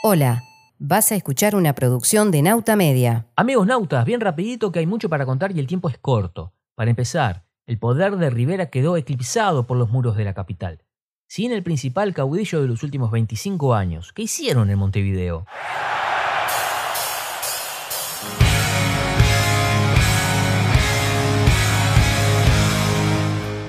Hola, 0.00 0.44
vas 0.78 1.10
a 1.10 1.16
escuchar 1.16 1.56
una 1.56 1.74
producción 1.74 2.30
de 2.30 2.40
Nauta 2.40 2.76
Media. 2.76 3.26
Amigos 3.34 3.66
nautas, 3.66 4.04
bien 4.04 4.20
rapidito 4.20 4.70
que 4.70 4.78
hay 4.78 4.86
mucho 4.86 5.08
para 5.08 5.26
contar 5.26 5.50
y 5.50 5.58
el 5.58 5.66
tiempo 5.66 5.88
es 5.88 5.98
corto. 5.98 6.52
Para 6.76 6.90
empezar, 6.90 7.46
el 7.66 7.80
poder 7.80 8.16
de 8.16 8.30
Rivera 8.30 8.70
quedó 8.70 8.96
eclipsado 8.96 9.66
por 9.66 9.76
los 9.76 9.90
muros 9.90 10.16
de 10.16 10.24
la 10.24 10.34
capital. 10.34 10.84
Sin 11.26 11.50
el 11.50 11.64
principal 11.64 12.14
caudillo 12.14 12.62
de 12.62 12.68
los 12.68 12.84
últimos 12.84 13.10
25 13.10 13.74
años. 13.74 14.12
¿Qué 14.12 14.22
hicieron 14.22 14.70
en 14.70 14.78
Montevideo? 14.78 15.46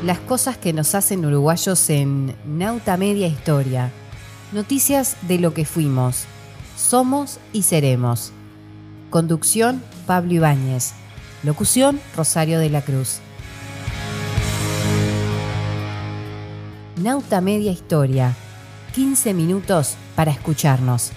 Las 0.04 0.20
cosas 0.20 0.60
que 0.60 0.74
nos 0.74 0.94
hacen 0.94 1.26
uruguayos 1.26 1.90
en 1.90 2.36
Nauta 2.46 2.98
Media 2.98 3.26
Historia. 3.26 3.92
Noticias 4.52 5.16
de 5.28 5.38
lo 5.38 5.54
que 5.54 5.64
fuimos, 5.64 6.26
somos 6.76 7.40
y 7.54 7.62
seremos. 7.62 8.32
Conducción 9.12 9.84
Pablo 10.08 10.34
Ibáñez. 10.34 10.94
Locución 11.44 12.02
Rosario 12.18 12.60
de 12.60 12.72
la 12.72 12.82
Cruz. 12.82 13.20
Nauta 16.98 17.42
Media 17.42 17.72
Historia. 17.72 18.36
15 18.96 19.36
minutos 19.36 19.96
para 20.16 20.32
escucharnos. 20.32 21.12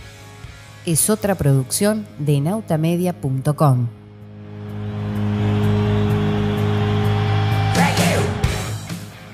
Es 0.84 1.08
otra 1.08 1.34
producción 1.34 2.06
de 2.18 2.38
nautamedia.com. 2.42 4.01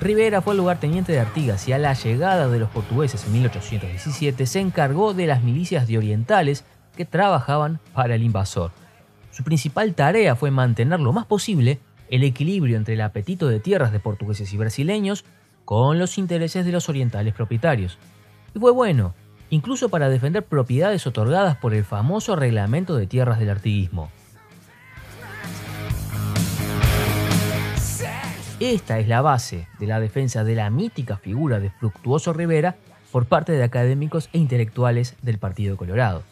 Rivera 0.00 0.40
fue 0.42 0.52
el 0.52 0.58
lugarteniente 0.58 1.10
de 1.10 1.18
Artigas 1.18 1.66
y 1.66 1.72
a 1.72 1.78
la 1.78 1.92
llegada 1.92 2.48
de 2.48 2.60
los 2.60 2.70
portugueses 2.70 3.24
en 3.26 3.32
1817 3.32 4.46
se 4.46 4.60
encargó 4.60 5.12
de 5.12 5.26
las 5.26 5.42
milicias 5.42 5.88
de 5.88 5.98
orientales 5.98 6.64
que 6.96 7.04
trabajaban 7.04 7.80
para 7.94 8.14
el 8.14 8.22
invasor. 8.22 8.70
Su 9.32 9.42
principal 9.42 9.94
tarea 9.94 10.36
fue 10.36 10.52
mantener 10.52 11.00
lo 11.00 11.12
más 11.12 11.26
posible 11.26 11.80
el 12.10 12.22
equilibrio 12.22 12.76
entre 12.76 12.94
el 12.94 13.00
apetito 13.00 13.48
de 13.48 13.58
tierras 13.58 13.90
de 13.90 13.98
portugueses 13.98 14.52
y 14.52 14.56
brasileños 14.56 15.24
con 15.64 15.98
los 15.98 16.16
intereses 16.16 16.64
de 16.64 16.72
los 16.72 16.88
orientales 16.88 17.34
propietarios. 17.34 17.98
Y 18.54 18.60
fue 18.60 18.70
bueno, 18.70 19.14
incluso 19.50 19.88
para 19.88 20.08
defender 20.08 20.44
propiedades 20.44 21.08
otorgadas 21.08 21.56
por 21.56 21.74
el 21.74 21.84
famoso 21.84 22.36
reglamento 22.36 22.96
de 22.96 23.08
tierras 23.08 23.40
del 23.40 23.50
artiguismo. 23.50 24.10
Esta 28.60 28.98
es 28.98 29.06
la 29.06 29.22
base 29.22 29.68
de 29.78 29.86
la 29.86 30.00
defensa 30.00 30.42
de 30.42 30.56
la 30.56 30.68
mítica 30.68 31.16
figura 31.16 31.60
de 31.60 31.70
Fructuoso 31.70 32.32
Rivera 32.32 32.74
por 33.12 33.26
parte 33.26 33.52
de 33.52 33.62
académicos 33.62 34.28
e 34.32 34.38
intelectuales 34.38 35.14
del 35.22 35.38
Partido 35.38 35.76
Colorado. 35.76 36.24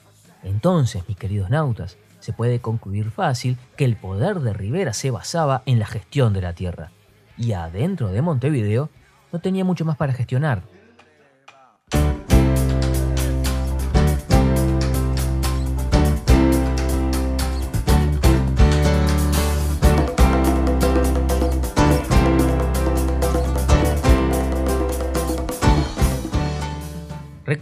Entonces, 0.43 1.05
mis 1.07 1.17
queridos 1.17 1.51
nautas, 1.51 1.99
se 2.19 2.33
puede 2.33 2.59
concluir 2.59 3.13
fácil 3.13 3.57
que 3.77 3.85
el 3.85 3.95
poder 3.95 4.41
de 4.41 4.53
Rivera 4.53 4.93
se 4.93 5.13
basaba 5.13 5.63
en 5.67 5.79
la 5.79 5.87
gestión 5.87 6.33
de 6.33 6.43
la 6.43 6.53
tierra. 6.53 6.91
Y 7.39 7.53
adentro 7.53 8.09
de 8.09 8.23
Montevideo 8.23 8.91
no 9.33 9.39
tenía 9.39 9.65
mucho 9.65 9.85
más 9.85 9.97
para 9.97 10.13
gestionar. 10.13 10.63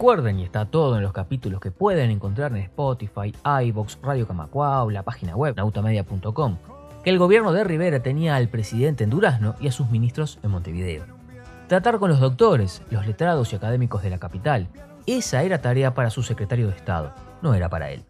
Recuerden, 0.05 0.39
y 0.39 0.43
está 0.43 0.65
todo 0.65 0.97
en 0.97 1.01
los 1.01 1.13
capítulos 1.13 1.59
que 1.59 1.71
pueden 1.71 2.11
encontrar 2.11 2.51
en 2.51 2.57
Spotify, 2.57 3.33
iBox, 3.63 3.97
Radio 4.03 4.27
Camacuao, 4.27 4.91
la 4.91 5.01
página 5.01 5.35
web 5.35 5.55
nautamedia.com, 5.55 6.57
que 7.03 7.09
el 7.09 7.17
gobierno 7.17 7.51
de 7.51 7.63
Rivera 7.63 8.03
tenía 8.03 8.35
al 8.35 8.47
presidente 8.47 9.03
en 9.03 9.09
Durazno 9.09 9.55
y 9.59 9.67
a 9.67 9.71
sus 9.71 9.89
ministros 9.89 10.37
en 10.43 10.51
Montevideo. 10.51 11.05
Tratar 11.67 11.97
con 11.97 12.11
los 12.11 12.19
doctores, 12.19 12.83
los 12.91 13.07
letrados 13.07 13.51
y 13.51 13.55
académicos 13.55 14.03
de 14.03 14.11
la 14.11 14.19
capital, 14.19 14.67
esa 15.07 15.41
era 15.41 15.59
tarea 15.59 15.95
para 15.95 16.11
su 16.11 16.21
secretario 16.21 16.67
de 16.67 16.75
Estado, 16.75 17.11
no 17.41 17.55
era 17.55 17.67
para 17.67 17.89
él. 17.89 18.05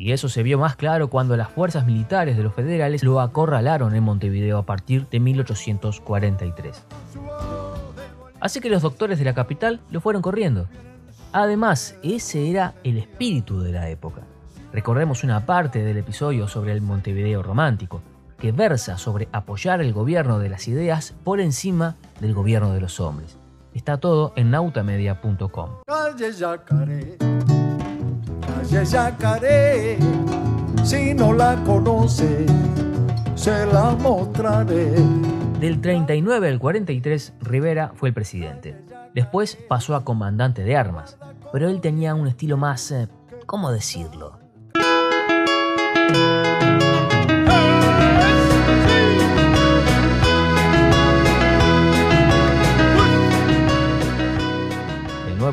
Y 0.00 0.12
eso 0.12 0.30
se 0.30 0.42
vio 0.42 0.58
más 0.58 0.76
claro 0.76 1.10
cuando 1.10 1.36
las 1.36 1.50
fuerzas 1.50 1.84
militares 1.84 2.34
de 2.38 2.42
los 2.42 2.54
federales 2.54 3.04
lo 3.04 3.20
acorralaron 3.20 3.94
en 3.94 4.02
Montevideo 4.02 4.56
a 4.56 4.64
partir 4.64 5.06
de 5.10 5.20
1843. 5.20 6.86
Así 8.40 8.60
que 8.60 8.70
los 8.70 8.80
doctores 8.80 9.18
de 9.18 9.26
la 9.26 9.34
capital 9.34 9.82
lo 9.90 10.00
fueron 10.00 10.22
corriendo. 10.22 10.68
Además, 11.32 11.96
ese 12.02 12.50
era 12.50 12.72
el 12.82 12.96
espíritu 12.96 13.60
de 13.60 13.72
la 13.72 13.90
época. 13.90 14.22
Recorremos 14.72 15.22
una 15.22 15.44
parte 15.44 15.84
del 15.84 15.98
episodio 15.98 16.48
sobre 16.48 16.72
el 16.72 16.80
Montevideo 16.80 17.42
romántico, 17.42 18.00
que 18.38 18.52
versa 18.52 18.96
sobre 18.96 19.28
apoyar 19.32 19.82
el 19.82 19.92
gobierno 19.92 20.38
de 20.38 20.48
las 20.48 20.66
ideas 20.66 21.14
por 21.24 21.40
encima 21.40 21.96
del 22.22 22.32
gobierno 22.32 22.72
de 22.72 22.80
los 22.80 23.00
hombres. 23.00 23.36
Está 23.74 23.98
todo 23.98 24.32
en 24.34 24.50
nautamedia.com. 24.50 25.70
Yacaré, 28.68 29.98
si 30.84 31.14
no 31.14 31.32
la 31.32 31.56
conoce, 31.64 32.46
se 33.34 33.66
la 33.66 33.96
mostraré. 34.00 34.92
Del 35.60 35.80
39 35.80 36.48
al 36.48 36.58
43, 36.58 37.34
Rivera 37.40 37.92
fue 37.94 38.10
el 38.10 38.14
presidente. 38.14 38.76
Después 39.14 39.56
pasó 39.68 39.94
a 39.96 40.04
comandante 40.04 40.62
de 40.62 40.76
armas, 40.76 41.18
pero 41.52 41.68
él 41.68 41.80
tenía 41.80 42.14
un 42.14 42.28
estilo 42.28 42.56
más, 42.56 42.90
eh, 42.92 43.08
¿cómo 43.46 43.72
decirlo? 43.72 44.38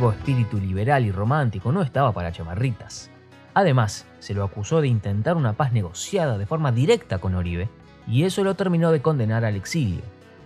Espíritu 0.05 0.57
liberal 0.57 1.05
y 1.05 1.11
romántico 1.11 1.71
no 1.71 1.81
estaba 1.81 2.11
para 2.11 2.31
chamarritas. 2.31 3.09
Además, 3.53 4.05
se 4.19 4.33
lo 4.33 4.43
acusó 4.43 4.81
de 4.81 4.87
intentar 4.87 5.35
una 5.35 5.53
paz 5.53 5.73
negociada 5.73 6.37
de 6.37 6.45
forma 6.45 6.71
directa 6.71 7.17
con 7.17 7.33
Oribe, 7.33 7.69
y 8.07 8.23
eso 8.23 8.43
lo 8.43 8.53
terminó 8.53 8.91
de 8.91 9.01
condenar 9.01 9.43
al 9.43 9.55
exilio. 9.55 10.01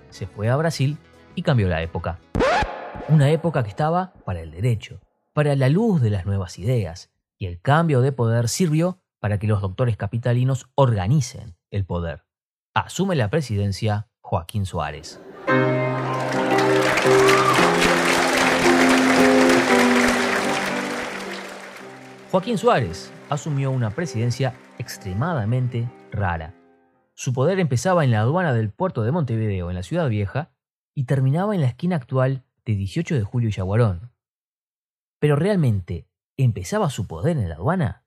Se 0.09 0.27
fue 0.27 0.49
a 0.49 0.55
Brasil 0.55 0.97
y 1.35 1.41
cambió 1.41 1.67
la 1.67 1.81
época. 1.81 2.19
Una 3.09 3.29
época 3.29 3.63
que 3.63 3.69
estaba 3.69 4.13
para 4.25 4.39
el 4.39 4.51
derecho, 4.51 5.01
para 5.33 5.55
la 5.55 5.69
luz 5.69 6.01
de 6.01 6.09
las 6.09 6.25
nuevas 6.25 6.57
ideas, 6.57 7.11
y 7.37 7.47
el 7.47 7.59
cambio 7.59 8.01
de 8.01 8.13
poder 8.13 8.47
sirvió 8.47 9.01
para 9.19 9.37
que 9.37 9.47
los 9.47 9.61
doctores 9.61 9.97
capitalinos 9.97 10.69
organicen 10.75 11.57
el 11.69 11.85
poder. 11.85 12.23
Asume 12.73 13.15
la 13.15 13.29
presidencia 13.29 14.07
Joaquín 14.21 14.65
Suárez. 14.65 15.19
Joaquín 22.31 22.57
Suárez 22.57 23.11
asumió 23.29 23.71
una 23.71 23.89
presidencia 23.89 24.55
extremadamente 24.77 25.89
rara. 26.13 26.53
Su 27.13 27.33
poder 27.33 27.59
empezaba 27.59 28.05
en 28.05 28.11
la 28.11 28.21
aduana 28.21 28.53
del 28.53 28.69
puerto 28.69 29.03
de 29.03 29.11
Montevideo, 29.11 29.69
en 29.69 29.75
la 29.75 29.83
ciudad 29.83 30.07
vieja, 30.07 30.53
y 30.95 31.03
terminaba 31.03 31.55
en 31.55 31.59
la 31.59 31.67
esquina 31.67 31.97
actual 31.97 32.45
de 32.63 32.75
18 32.75 33.15
de 33.15 33.23
julio 33.23 33.49
y 33.49 33.51
Yaguarón. 33.51 34.13
Pero 35.19 35.35
realmente, 35.35 36.07
¿empezaba 36.37 36.89
su 36.89 37.05
poder 37.05 37.35
en 37.35 37.49
la 37.49 37.55
aduana? 37.55 38.05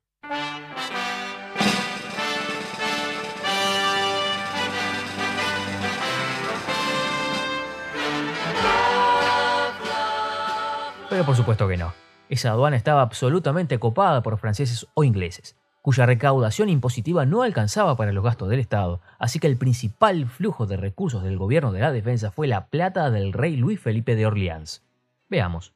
Pero 11.10 11.26
por 11.26 11.36
supuesto 11.36 11.68
que 11.68 11.76
no. 11.76 12.03
Esa 12.28 12.50
aduana 12.50 12.76
estaba 12.76 13.02
absolutamente 13.02 13.78
copada 13.78 14.22
por 14.22 14.38
franceses 14.38 14.86
o 14.94 15.04
ingleses, 15.04 15.56
cuya 15.82 16.06
recaudación 16.06 16.70
impositiva 16.70 17.26
no 17.26 17.42
alcanzaba 17.42 17.96
para 17.96 18.12
los 18.12 18.24
gastos 18.24 18.48
del 18.48 18.60
Estado, 18.60 19.02
así 19.18 19.38
que 19.38 19.46
el 19.46 19.58
principal 19.58 20.26
flujo 20.26 20.66
de 20.66 20.78
recursos 20.78 21.22
del 21.22 21.36
gobierno 21.36 21.72
de 21.72 21.80
la 21.80 21.92
defensa 21.92 22.30
fue 22.30 22.46
la 22.46 22.66
plata 22.68 23.10
del 23.10 23.34
rey 23.34 23.56
Luis 23.56 23.78
Felipe 23.78 24.16
de 24.16 24.26
Orleans. 24.26 24.82
Veamos. 25.28 25.74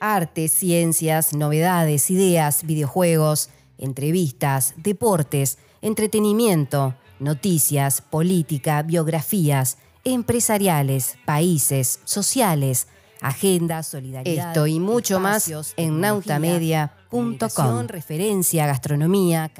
Arte, 0.00 0.48
ciencias, 0.48 1.32
novedades, 1.32 2.10
ideas, 2.10 2.64
videojuegos, 2.64 3.50
entrevistas, 3.84 4.74
deportes, 4.76 5.58
entretenimiento, 5.82 6.94
noticias, 7.18 8.00
política, 8.00 8.82
biografías, 8.82 9.78
empresariales, 10.04 11.16
países, 11.24 12.00
sociales, 12.04 12.88
agenda, 13.20 13.82
solidaridad. 13.82 14.48
Esto 14.48 14.66
y 14.66 14.80
mucho 14.80 15.20
más 15.20 15.50
en 15.76 16.00
nautamedia.com. 16.00 17.86
Referencia, 17.86 18.66
gastronomía, 18.66 19.50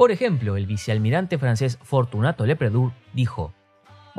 Por 0.00 0.12
ejemplo, 0.12 0.56
el 0.56 0.64
vicealmirante 0.64 1.36
francés 1.36 1.78
Fortunato 1.82 2.46
Lepredour 2.46 2.92
dijo, 3.12 3.52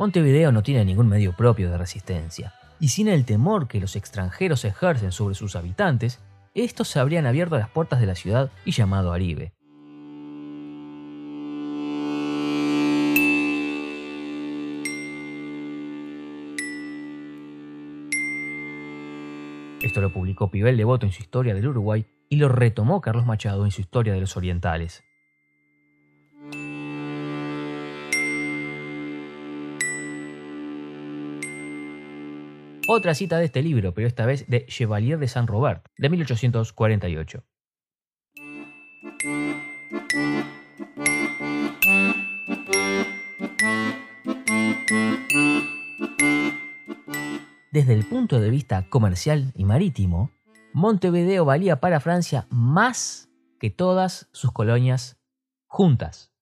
Montevideo 0.02 0.50
no 0.50 0.64
tiene 0.64 0.84
ningún 0.84 1.06
medio 1.06 1.32
propio 1.32 1.70
de 1.70 1.78
resistencia, 1.78 2.54
y 2.80 2.88
sin 2.88 3.06
el 3.06 3.24
temor 3.24 3.68
que 3.68 3.78
los 3.78 3.94
extranjeros 3.94 4.64
ejercen 4.64 5.12
sobre 5.12 5.36
sus 5.36 5.54
habitantes, 5.54 6.18
estos 6.56 6.88
se 6.88 6.98
habrían 6.98 7.24
abierto 7.24 7.56
las 7.56 7.68
puertas 7.68 8.00
de 8.00 8.06
la 8.06 8.16
ciudad 8.16 8.50
y 8.64 8.72
llamado 8.72 9.12
Aribe. 9.12 9.52
Esto 19.82 20.00
lo 20.00 20.12
publicó 20.12 20.50
Pibel 20.50 20.76
Devoto 20.76 21.06
en 21.06 21.12
su 21.12 21.22
Historia 21.22 21.54
del 21.54 21.68
Uruguay 21.68 22.06
y 22.28 22.38
lo 22.38 22.48
retomó 22.48 23.00
Carlos 23.00 23.24
Machado 23.24 23.64
en 23.64 23.70
su 23.70 23.80
Historia 23.80 24.12
de 24.12 24.20
los 24.20 24.36
Orientales. 24.36 25.04
Otra 32.88 33.14
cita 33.14 33.38
de 33.38 33.44
este 33.44 33.62
libro, 33.62 33.94
pero 33.94 34.08
esta 34.08 34.26
vez 34.26 34.48
de 34.48 34.66
Chevalier 34.66 35.18
de 35.18 35.28
Saint-Robert, 35.28 35.86
de 35.96 36.08
1848. 36.08 37.44
Desde 47.70 47.94
el 47.94 48.04
punto 48.04 48.40
de 48.40 48.50
vista 48.50 48.88
comercial 48.90 49.52
y 49.54 49.64
marítimo, 49.64 50.32
Montevideo 50.72 51.44
valía 51.44 51.80
para 51.80 52.00
Francia 52.00 52.46
más 52.50 53.28
que 53.60 53.70
todas 53.70 54.28
sus 54.32 54.50
colonias 54.50 55.20
juntas. 55.66 56.32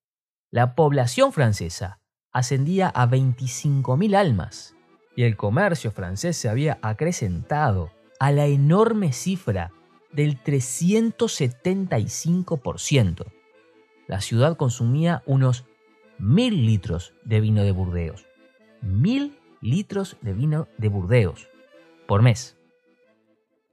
La 0.51 0.75
población 0.75 1.33
francesa 1.33 2.01
ascendía 2.33 2.89
a 2.89 3.07
25.000 3.07 4.17
almas 4.17 4.75
y 5.17 5.25
el 5.25 5.37
comercio 5.37 5.91
francés 5.91 6.37
se 6.37 6.49
había 6.49 6.79
acrecentado 6.83 7.91
a 8.19 8.33
la 8.33 8.47
enorme 8.47 9.13
cifra 9.13 9.73
del 10.13 10.43
375%. 10.43 13.27
La 14.07 14.21
ciudad 14.21 14.57
consumía 14.57 15.23
unos 15.27 15.65
mil 16.19 16.67
litros 16.67 17.15
de 17.25 17.41
vino 17.41 17.63
de 17.63 17.73
Burdeos. 17.73 18.27
Mil 18.83 19.39
litros 19.61 20.17
de 20.21 20.33
vino 20.33 20.69
de 20.79 20.89
Burdeos 20.89 21.49
por 22.07 22.23
mes. 22.23 22.57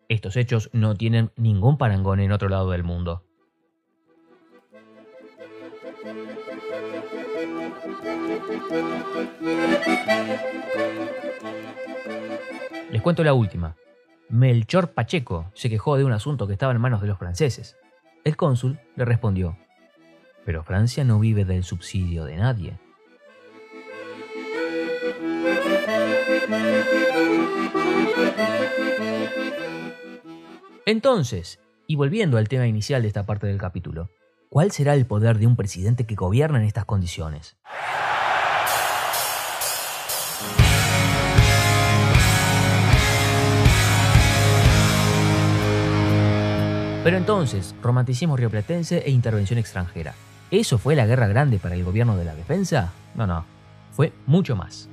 Estos 0.10 0.36
hechos 0.38 0.72
no 0.74 0.96
tienen 0.96 1.32
ningún 1.36 1.78
parangón 1.78 2.20
en 2.20 2.32
otro 2.32 2.50
lado 2.50 2.72
del 2.72 2.84
mundo. 2.84 3.27
Les 12.92 13.02
cuento 13.02 13.24
la 13.24 13.34
última. 13.34 13.76
Melchor 14.30 14.92
Pacheco 14.92 15.52
se 15.54 15.70
quejó 15.70 15.98
de 15.98 16.04
un 16.04 16.12
asunto 16.12 16.48
que 16.48 16.54
estaba 16.54 16.72
en 16.74 16.82
manos 16.82 17.02
de 17.02 17.08
los 17.08 17.18
franceses. 17.18 17.78
El 18.24 18.36
cónsul 18.36 18.80
le 18.96 19.06
respondió, 19.06 19.58
pero 20.46 20.64
Francia 20.64 21.04
no 21.04 21.20
vive 21.20 21.46
del 21.46 21.64
subsidio 21.64 22.26
de 22.26 22.38
nadie. 22.38 22.80
Entonces, 30.86 31.60
y 31.86 31.96
volviendo 31.96 32.38
al 32.38 32.48
tema 32.48 32.68
inicial 32.68 33.02
de 33.02 33.10
esta 33.10 33.26
parte 33.26 33.48
del 33.48 33.58
capítulo, 33.58 34.10
¿cuál 34.50 34.72
será 34.72 34.94
el 34.94 35.06
poder 35.06 35.38
de 35.38 35.48
un 35.48 35.56
presidente 35.56 36.06
que 36.06 36.16
gobierna 36.16 36.60
en 36.60 36.66
estas 36.66 36.86
condiciones? 36.86 37.58
Pero 47.08 47.16
entonces, 47.16 47.74
romanticismo 47.82 48.36
rioplatense 48.36 48.98
e 48.98 49.12
intervención 49.12 49.58
extranjera. 49.58 50.14
¿Eso 50.52 50.78
fue 50.78 50.94
la 50.94 51.06
guerra 51.06 51.30
grande 51.30 51.58
para 51.58 51.74
el 51.74 51.86
gobierno 51.86 52.18
de 52.18 52.26
la 52.26 52.36
defensa? 52.36 52.92
No, 53.16 53.26
no, 53.26 53.46
fue 53.94 54.12
mucho 54.26 54.58
más. 54.58 54.90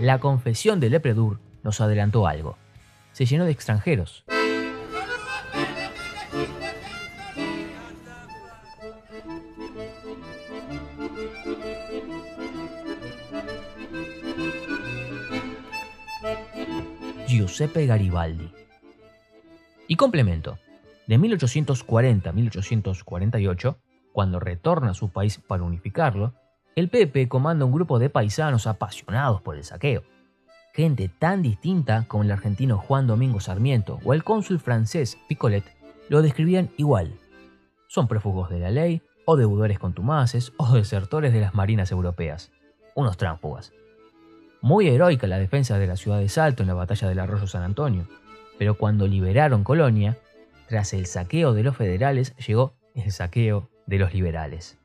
La 0.00 0.18
confesión 0.18 0.80
de 0.80 0.90
Lepredour 0.90 1.38
nos 1.62 1.80
adelantó 1.80 2.26
algo. 2.26 2.58
Se 3.12 3.26
llenó 3.26 3.44
de 3.44 3.52
extranjeros. 3.52 4.24
Giuseppe 17.56 17.86
Garibaldi. 17.86 18.52
Y 19.88 19.96
complemento, 19.96 20.58
de 21.06 21.16
1840 21.16 22.28
a 22.28 22.32
1848, 22.34 23.78
cuando 24.12 24.40
retorna 24.40 24.90
a 24.90 24.94
su 24.94 25.08
país 25.08 25.38
para 25.38 25.62
unificarlo, 25.62 26.34
el 26.74 26.90
Pepe 26.90 27.28
comanda 27.28 27.64
un 27.64 27.72
grupo 27.72 27.98
de 27.98 28.10
paisanos 28.10 28.66
apasionados 28.66 29.40
por 29.40 29.56
el 29.56 29.64
saqueo. 29.64 30.02
Gente 30.74 31.08
tan 31.08 31.40
distinta 31.40 32.04
como 32.08 32.24
el 32.24 32.30
argentino 32.30 32.76
Juan 32.76 33.06
Domingo 33.06 33.40
Sarmiento 33.40 34.00
o 34.04 34.12
el 34.12 34.22
cónsul 34.22 34.58
francés 34.58 35.16
Picolet 35.26 35.64
lo 36.10 36.20
describían 36.20 36.68
igual. 36.76 37.14
Son 37.88 38.06
prófugos 38.06 38.50
de 38.50 38.58
la 38.58 38.70
ley, 38.70 39.00
o 39.24 39.38
deudores 39.38 39.78
contumaces, 39.78 40.52
o 40.58 40.74
desertores 40.74 41.32
de 41.32 41.40
las 41.40 41.54
marinas 41.54 41.90
europeas. 41.90 42.52
Unos 42.94 43.16
tránsfugas. 43.16 43.72
Muy 44.66 44.88
heroica 44.88 45.28
la 45.28 45.38
defensa 45.38 45.78
de 45.78 45.86
la 45.86 45.94
ciudad 45.94 46.18
de 46.18 46.28
Salto 46.28 46.64
en 46.64 46.66
la 46.66 46.74
batalla 46.74 47.08
del 47.08 47.20
Arroyo 47.20 47.46
San 47.46 47.62
Antonio, 47.62 48.08
pero 48.58 48.76
cuando 48.76 49.06
liberaron 49.06 49.62
Colonia, 49.62 50.18
tras 50.66 50.92
el 50.92 51.06
saqueo 51.06 51.54
de 51.54 51.62
los 51.62 51.76
federales 51.76 52.34
llegó 52.44 52.74
el 52.96 53.12
saqueo 53.12 53.70
de 53.86 53.98
los 53.98 54.12
liberales. 54.12 54.76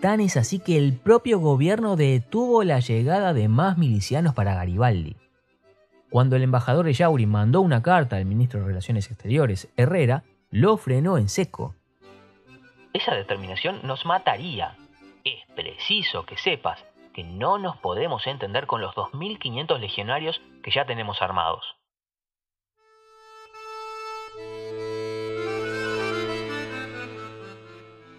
Tan 0.00 0.20
es 0.20 0.38
así 0.38 0.60
que 0.60 0.78
el 0.78 0.94
propio 0.94 1.40
gobierno 1.40 1.94
detuvo 1.96 2.64
la 2.64 2.80
llegada 2.80 3.34
de 3.34 3.48
más 3.48 3.76
milicianos 3.76 4.32
para 4.32 4.54
Garibaldi. 4.54 5.14
Cuando 6.08 6.36
el 6.36 6.42
embajador 6.42 6.88
Ellauri 6.88 7.26
mandó 7.26 7.60
una 7.60 7.82
carta 7.82 8.16
al 8.16 8.24
ministro 8.24 8.60
de 8.60 8.66
Relaciones 8.68 9.10
Exteriores, 9.10 9.68
Herrera, 9.76 10.24
lo 10.50 10.78
frenó 10.78 11.18
en 11.18 11.28
seco 11.28 11.74
esa 12.92 13.14
determinación 13.14 13.80
nos 13.82 14.04
mataría. 14.04 14.76
Es 15.24 15.44
preciso 15.54 16.24
que 16.24 16.36
sepas 16.36 16.84
que 17.14 17.24
no 17.24 17.58
nos 17.58 17.76
podemos 17.78 18.26
entender 18.26 18.66
con 18.66 18.80
los 18.80 18.94
2.500 18.94 19.78
legionarios 19.78 20.40
que 20.62 20.70
ya 20.70 20.84
tenemos 20.86 21.22
armados. 21.22 21.64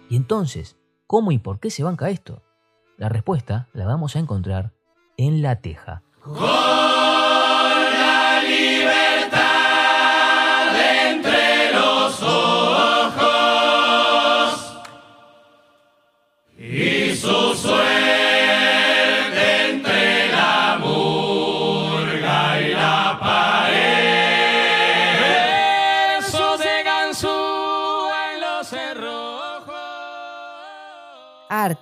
Y 0.08 0.16
entonces, 0.16 0.78
¿cómo 1.06 1.32
y 1.32 1.38
por 1.38 1.58
qué 1.58 1.70
se 1.70 1.82
banca 1.82 2.10
esto? 2.10 2.42
La 2.98 3.08
respuesta 3.08 3.68
la 3.72 3.86
vamos 3.86 4.14
a 4.14 4.18
encontrar 4.18 4.72
en 5.16 5.40
La 5.40 5.60
Teja. 5.60 6.02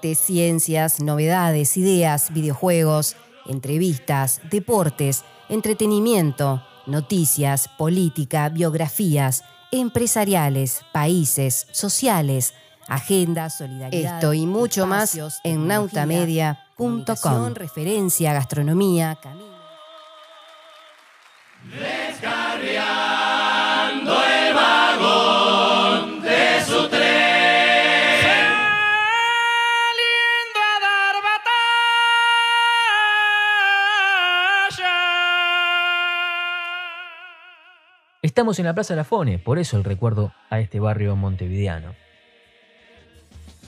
Arte, 0.00 0.14
ciencias, 0.14 1.00
novedades, 1.00 1.76
ideas, 1.76 2.32
videojuegos, 2.32 3.16
entrevistas, 3.46 4.40
deportes, 4.50 5.24
entretenimiento, 5.50 6.62
noticias, 6.86 7.68
política, 7.76 8.48
biografías, 8.48 9.44
empresariales, 9.70 10.80
países, 10.92 11.66
sociales, 11.72 12.54
agenda, 12.88 13.50
solidaridad. 13.50 14.14
Esto 14.14 14.32
y 14.32 14.46
mucho 14.46 14.86
más 14.86 15.18
en 15.44 15.66
nautamedia.com. 15.66 17.54
Referencia, 17.54 18.32
gastronomía, 18.32 19.18
camino. 19.22 19.59
Estamos 38.40 38.58
en 38.58 38.64
la 38.64 38.72
Plaza 38.72 38.96
Lafone, 38.96 39.38
por 39.38 39.58
eso 39.58 39.76
el 39.76 39.84
recuerdo 39.84 40.32
a 40.48 40.60
este 40.60 40.80
barrio 40.80 41.14
montevideano. 41.14 41.94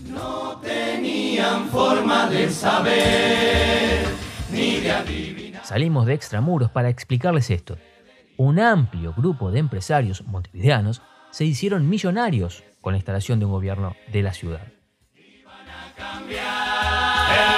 No 0.09 0.59
tenían 0.63 1.67
forma 1.67 2.27
de 2.31 2.49
saber 2.49 4.07
ni 4.51 4.81
de 4.81 4.93
adivinar. 4.93 5.67
Salimos 5.67 6.07
de 6.07 6.15
extramuros 6.15 6.71
para 6.71 6.89
explicarles 6.89 7.51
esto. 7.51 7.77
Un 8.39 8.61
amplio 8.61 9.13
grupo 9.13 9.51
de 9.51 9.59
empresarios 9.59 10.25
montevideanos 10.25 11.03
se 11.33 11.45
hicieron 11.45 11.91
millonarios 11.91 12.65
con 12.81 12.95
la 12.95 12.97
instalación 12.97 13.41
de 13.41 13.45
un 13.45 13.53
gobierno 13.53 13.95
de 14.11 14.23
la 14.23 14.33
ciudad. 14.33 14.69
El 14.69 14.75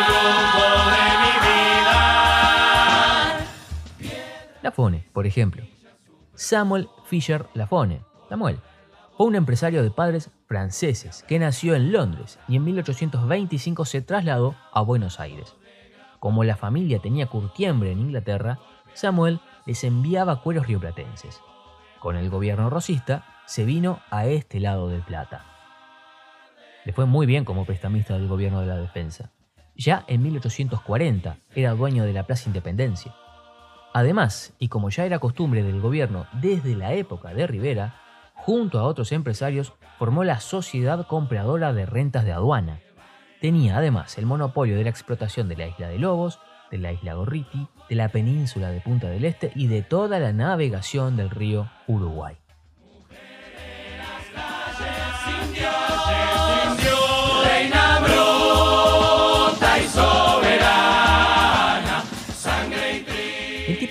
rumbo 0.08 0.64
de 0.90 1.04
mi 1.22 1.34
vida. 1.46 3.38
Lafone, 4.62 5.04
por 5.12 5.28
ejemplo. 5.28 5.73
Samuel 6.34 6.88
Fisher 7.04 7.46
Lafone, 7.54 8.02
Samuel, 8.28 8.58
fue 9.16 9.26
un 9.26 9.36
empresario 9.36 9.82
de 9.82 9.90
padres 9.90 10.30
franceses 10.48 11.24
que 11.28 11.38
nació 11.38 11.74
en 11.76 11.92
Londres 11.92 12.40
y 12.48 12.56
en 12.56 12.64
1825 12.64 13.84
se 13.84 14.02
trasladó 14.02 14.56
a 14.72 14.80
Buenos 14.80 15.20
Aires. 15.20 15.54
Como 16.18 16.42
la 16.42 16.56
familia 16.56 16.98
tenía 16.98 17.26
curtiembre 17.26 17.92
en 17.92 18.00
Inglaterra, 18.00 18.58
Samuel 18.94 19.40
les 19.66 19.84
enviaba 19.84 20.42
cueros 20.42 20.66
rioplatenses. 20.66 21.40
Con 22.00 22.16
el 22.16 22.30
gobierno 22.30 22.68
rosista, 22.68 23.24
se 23.46 23.64
vino 23.64 24.00
a 24.10 24.26
este 24.26 24.58
lado 24.58 24.88
del 24.88 25.02
Plata. 25.02 25.44
Le 26.84 26.92
fue 26.92 27.06
muy 27.06 27.26
bien 27.26 27.44
como 27.44 27.64
prestamista 27.64 28.14
del 28.14 28.26
gobierno 28.28 28.60
de 28.60 28.66
la 28.66 28.76
defensa. 28.76 29.30
Ya 29.76 30.04
en 30.08 30.22
1840 30.22 31.38
era 31.54 31.74
dueño 31.74 32.04
de 32.04 32.12
la 32.12 32.26
Plaza 32.26 32.48
Independencia. 32.48 33.14
Además, 33.96 34.52
y 34.58 34.68
como 34.68 34.90
ya 34.90 35.06
era 35.06 35.20
costumbre 35.20 35.62
del 35.62 35.80
gobierno 35.80 36.26
desde 36.32 36.74
la 36.74 36.94
época 36.94 37.32
de 37.32 37.46
Rivera, 37.46 37.94
junto 38.34 38.80
a 38.80 38.82
otros 38.82 39.12
empresarios 39.12 39.72
formó 40.00 40.24
la 40.24 40.40
Sociedad 40.40 41.06
Compradora 41.06 41.72
de 41.72 41.86
Rentas 41.86 42.24
de 42.24 42.32
Aduana. 42.32 42.80
Tenía 43.40 43.78
además 43.78 44.18
el 44.18 44.26
monopolio 44.26 44.76
de 44.76 44.82
la 44.82 44.90
explotación 44.90 45.48
de 45.48 45.56
la 45.56 45.68
isla 45.68 45.88
de 45.88 46.00
Lobos, 46.00 46.40
de 46.72 46.78
la 46.78 46.92
isla 46.92 47.14
Gorriti, 47.14 47.68
de 47.88 47.94
la 47.94 48.08
península 48.08 48.70
de 48.70 48.80
Punta 48.80 49.08
del 49.08 49.24
Este 49.24 49.52
y 49.54 49.68
de 49.68 49.82
toda 49.82 50.18
la 50.18 50.32
navegación 50.32 51.16
del 51.16 51.30
río 51.30 51.70
Uruguay. 51.86 52.36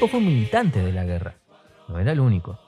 Fue 0.08 0.20
un 0.20 0.28
militante 0.28 0.82
de 0.82 0.92
la 0.92 1.04
guerra. 1.04 1.36
No 1.88 2.00
era 2.00 2.12
el 2.12 2.20
único. 2.20 2.60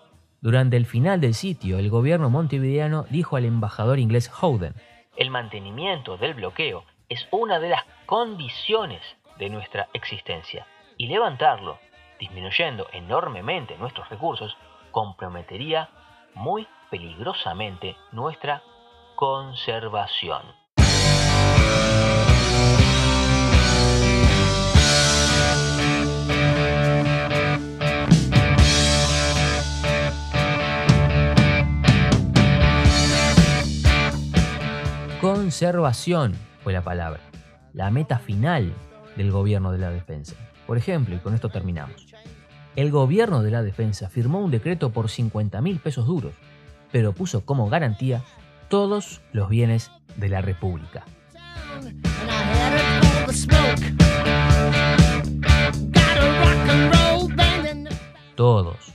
Durante 0.42 0.77
el 0.77 0.86
final 0.86 1.20
del 1.22 1.34
sitio, 1.34 1.80
el 1.80 1.89
gobierno 1.89 2.30
montevideano 2.30 3.06
dijo 3.10 3.36
al 3.36 3.46
embajador 3.46 4.00
inglés 4.00 4.32
Howden, 4.42 4.75
el 5.18 5.30
mantenimiento 5.30 6.18
del 6.18 6.34
bloqueo 6.34 6.84
es 7.10 7.27
una 7.32 7.60
de 7.60 7.70
las 7.70 7.84
condiciones 8.06 9.01
de 9.39 9.50
nuestra 9.50 9.88
existencia 9.94 10.68
y 10.98 11.08
levantarlo, 11.08 11.80
disminuyendo 12.20 12.88
enormemente 12.92 13.77
nuestros 13.77 14.10
recursos, 14.10 14.58
comprometería 14.92 15.89
muy 16.34 16.68
peligrosamente 16.89 17.96
nuestra 18.12 18.62
conservación. 19.15 20.44
Conservación 35.55 36.33
fue 36.65 36.74
la 36.74 36.81
palabra, 36.81 37.21
la 37.71 37.89
meta 37.89 38.19
final 38.19 38.74
del 39.15 39.31
gobierno 39.31 39.71
de 39.71 39.77
la 39.77 39.89
defensa. 39.89 40.35
Por 40.67 40.77
ejemplo, 40.77 41.15
y 41.15 41.19
con 41.19 41.33
esto 41.33 41.47
terminamos, 41.47 42.07
el 42.75 42.91
gobierno 42.91 43.41
de 43.41 43.51
la 43.51 43.63
defensa 43.63 44.09
firmó 44.09 44.41
un 44.41 44.51
decreto 44.51 44.89
por 44.89 45.09
50 45.09 45.62
mil 45.62 45.79
pesos 45.79 46.07
duros, 46.07 46.33
pero 46.91 47.13
puso 47.13 47.45
como 47.45 47.69
garantía 47.69 48.21
todos 48.67 49.21
los 49.31 49.47
bienes 49.47 49.91
de 50.17 50.27
la 50.27 50.41
República. 50.41 51.05
Todos. 58.35 58.93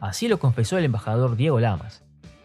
Así 0.00 0.28
lo 0.28 0.38
confesó 0.38 0.78
el 0.78 0.84
embajador 0.84 1.34
Diego 1.34 1.58
Lamas. 1.58 2.04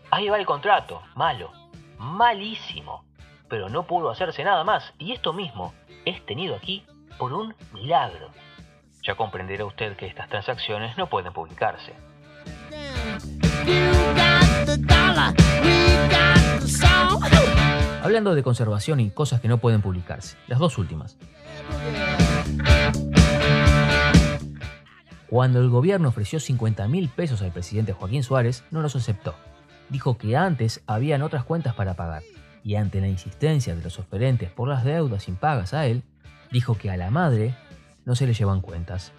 Ahí 0.10 0.28
va 0.28 0.40
el 0.40 0.48
contrato, 0.48 1.04
malo, 1.16 1.52
malísimo, 2.00 3.04
pero 3.50 3.70
no 3.70 3.88
pudo 3.88 4.10
hacerse 4.10 4.44
nada 4.44 4.64
más 4.64 4.94
y 4.98 5.12
esto 5.12 5.34
mismo 5.34 5.74
es 6.06 6.26
tenido 6.26 6.56
aquí 6.56 6.86
por 7.18 7.34
un 7.34 7.56
milagro. 7.74 8.30
Ya 9.04 9.16
comprenderá 9.16 9.66
usted 9.66 9.96
que 9.96 10.08
estas 10.08 10.30
transacciones 10.30 10.98
no 10.98 11.08
pueden 11.10 11.34
publicarse. 11.34 11.94
Hablando 18.02 18.36
de 18.36 18.44
conservación 18.44 19.00
y 19.00 19.10
cosas 19.12 19.40
que 19.40 19.48
no 19.48 19.60
pueden 19.60 19.82
publicarse, 19.82 20.38
las 20.48 20.60
dos 20.60 20.78
últimas. 20.78 21.18
Cuando 25.30 25.60
el 25.60 25.70
gobierno 25.70 26.10
ofreció 26.10 26.40
50 26.40 26.88
mil 26.88 27.10
pesos 27.10 27.42
al 27.42 27.52
presidente 27.52 27.94
Joaquín 27.94 28.24
Suárez, 28.24 28.64
no 28.72 28.82
los 28.82 28.96
aceptó. 28.96 29.34
Dijo 29.90 30.18
que 30.18 30.38
antes 30.38 30.84
habían 30.86 31.22
otras 31.24 31.44
cuentas 31.44 31.74
para 31.76 31.96
pagar, 31.96 32.24
y 32.64 32.76
ante 32.76 33.02
la 33.02 33.08
insistencia 33.08 33.76
de 33.76 33.84
los 33.84 34.00
oferentes 34.00 34.50
por 34.50 34.68
las 34.68 34.84
deudas 34.84 35.28
impagas 35.28 35.74
a 35.74 35.86
él, 35.86 36.04
dijo 36.52 36.78
que 36.78 36.90
a 36.90 36.98
la 36.98 37.12
madre 37.12 37.56
no 38.06 38.16
se 38.16 38.28
le 38.28 38.34
llevan 38.34 38.62
cuentas. 38.62 39.12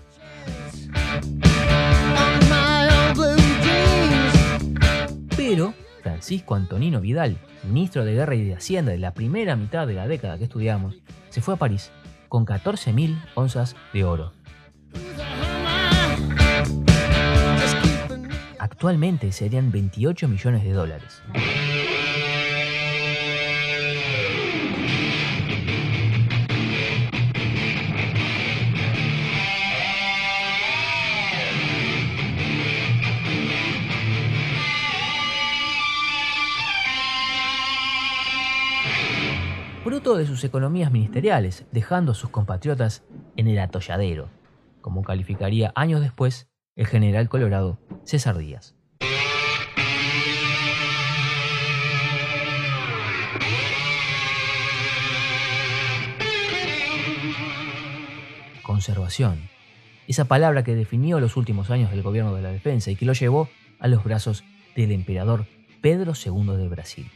Pero 5.37 5.75
Francisco 6.03 6.55
Antonino 6.55 7.01
Vidal, 7.01 7.39
ministro 7.65 8.05
de 8.05 8.15
Guerra 8.15 8.35
y 8.35 8.45
de 8.45 8.55
Hacienda 8.55 8.93
de 8.93 8.99
la 8.99 9.15
primera 9.15 9.57
mitad 9.57 9.87
de 9.87 9.95
la 9.95 10.09
década 10.09 10.39
que 10.39 10.45
estudiamos, 10.45 10.97
se 11.31 11.41
fue 11.41 11.55
a 11.55 11.59
París 11.59 11.91
con 12.29 12.47
14.000 12.47 13.17
onzas 13.35 13.77
de 13.93 14.05
oro. 14.05 14.33
Actualmente 18.59 19.31
serían 19.33 19.71
28 19.71 20.29
millones 20.29 20.65
de 20.65 20.73
dólares. 20.73 21.23
De 40.05 40.27
sus 40.27 40.45
economías 40.45 40.93
ministeriales, 40.93 41.65
dejando 41.73 42.13
a 42.13 42.15
sus 42.15 42.29
compatriotas 42.29 43.03
en 43.37 43.49
el 43.49 43.59
atolladero, 43.59 44.29
como 44.83 45.03
calificaría 45.03 45.73
años 45.75 46.03
después 46.03 46.47
el 46.77 46.87
general 46.87 47.31
colorado 47.31 47.79
César 48.05 48.37
Díaz. 48.37 48.77
Conservación. 58.63 59.49
Esa 60.07 60.27
palabra 60.27 60.63
que 60.63 60.75
definió 60.77 61.19
los 61.19 61.39
últimos 61.39 61.71
años 61.71 61.91
del 61.91 62.03
gobierno 62.03 62.35
de 62.35 62.43
la 62.43 62.51
defensa 62.51 62.91
y 62.91 62.97
que 62.97 63.07
lo 63.07 63.15
llevó 63.15 63.49
a 63.81 63.89
los 63.89 64.05
brazos 64.05 64.45
del 64.77 64.93
emperador 64.93 65.47
Pedro 65.81 66.13
II 66.13 66.57
de 66.59 66.69
Brasil. 66.69 67.11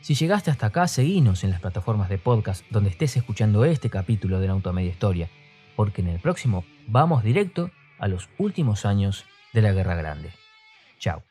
Si 0.00 0.14
llegaste 0.14 0.50
hasta 0.50 0.66
acá, 0.66 0.88
seguinos 0.88 1.44
en 1.44 1.50
las 1.50 1.60
plataformas 1.60 2.08
de 2.08 2.18
podcast 2.18 2.64
donde 2.70 2.90
estés 2.90 3.16
escuchando 3.16 3.64
este 3.64 3.90
capítulo 3.90 4.40
de 4.40 4.46
la 4.46 4.54
Automedia 4.54 4.90
Historia, 4.90 5.28
porque 5.76 6.00
en 6.00 6.08
el 6.08 6.20
próximo 6.20 6.64
vamos 6.86 7.22
directo 7.22 7.70
a 7.98 8.08
los 8.08 8.28
últimos 8.38 8.86
años 8.86 9.24
de 9.52 9.62
la 9.62 9.72
Guerra 9.72 9.96
Grande. 9.96 10.30
Chao. 10.98 11.22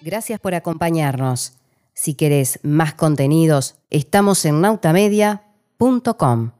Gracias 0.00 0.38
por 0.38 0.54
acompañarnos. 0.54 1.58
Si 1.92 2.14
querés 2.14 2.60
más 2.62 2.94
contenidos, 2.94 3.74
estamos 3.90 4.44
en 4.44 4.60
nautamedia.com. 5.78 6.55